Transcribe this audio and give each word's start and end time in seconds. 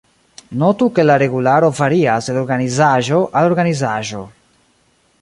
Notu 0.61 0.87
ke 0.95 1.05
la 1.09 1.17
regularo 1.25 1.69
varias 1.81 2.31
el 2.33 2.41
organizaĵo 2.43 3.23
al 3.43 3.53
organizaĵo. 3.55 4.29